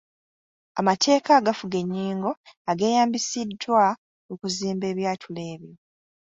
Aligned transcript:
Amateeka 0.79 1.29
agafuga 1.39 1.75
ennyingo 1.83 2.31
ageeyambisiddwa 2.71 3.85
okuzimba 4.31 4.85
ebyatulo 4.91 5.41
ebyo. 5.53 5.73